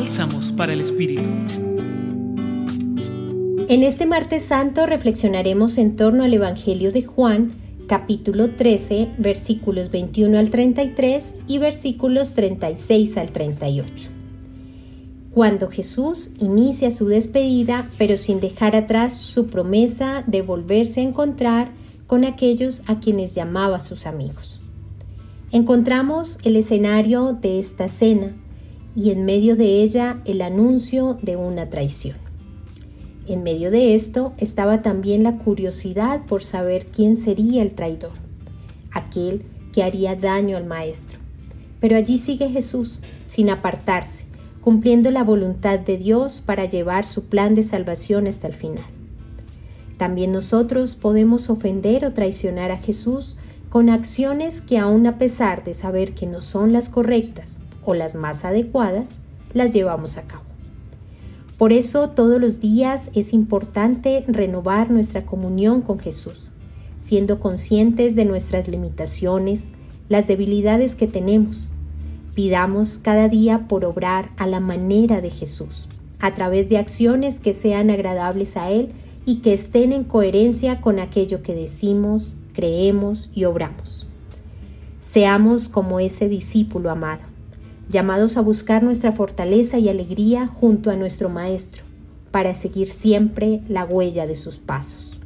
[0.00, 1.28] Bálsamos para el Espíritu.
[3.68, 7.48] En este martes santo reflexionaremos en torno al Evangelio de Juan,
[7.88, 14.10] capítulo 13, versículos 21 al 33 y versículos 36 al 38.
[15.32, 21.72] Cuando Jesús inicia su despedida, pero sin dejar atrás su promesa de volverse a encontrar
[22.06, 24.60] con aquellos a quienes llamaba sus amigos.
[25.50, 28.36] Encontramos el escenario de esta cena
[28.98, 32.16] y en medio de ella el anuncio de una traición.
[33.28, 38.14] En medio de esto estaba también la curiosidad por saber quién sería el traidor,
[38.90, 41.20] aquel que haría daño al Maestro.
[41.78, 42.98] Pero allí sigue Jesús,
[43.28, 44.24] sin apartarse,
[44.60, 48.86] cumpliendo la voluntad de Dios para llevar su plan de salvación hasta el final.
[49.96, 53.36] También nosotros podemos ofender o traicionar a Jesús
[53.68, 58.14] con acciones que aun a pesar de saber que no son las correctas o las
[58.14, 59.20] más adecuadas,
[59.54, 60.42] las llevamos a cabo.
[61.56, 66.52] Por eso todos los días es importante renovar nuestra comunión con Jesús,
[66.98, 69.72] siendo conscientes de nuestras limitaciones,
[70.10, 71.70] las debilidades que tenemos.
[72.34, 75.88] Pidamos cada día por obrar a la manera de Jesús,
[76.20, 78.92] a través de acciones que sean agradables a Él
[79.24, 84.06] y que estén en coherencia con aquello que decimos, creemos y obramos.
[85.00, 87.37] Seamos como ese discípulo amado
[87.88, 91.84] llamados a buscar nuestra fortaleza y alegría junto a nuestro Maestro,
[92.30, 95.20] para seguir siempre la huella de sus pasos.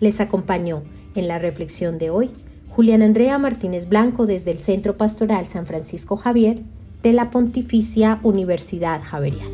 [0.00, 0.82] Les acompañó
[1.14, 2.30] en la reflexión de hoy
[2.68, 6.62] Julián Andrea Martínez Blanco desde el Centro Pastoral San Francisco Javier
[7.02, 9.50] de la Pontificia Universidad Javeriana.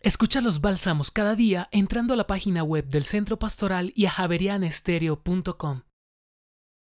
[0.00, 4.10] Escucha los bálsamos cada día entrando a la página web del Centro Pastoral y a
[4.10, 5.80] javerianestereo.com.